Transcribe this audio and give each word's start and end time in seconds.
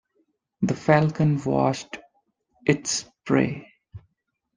The 0.63 0.73
falcon 0.73 1.39
watched 1.43 1.99
its 2.65 3.05
prey. 3.23 3.67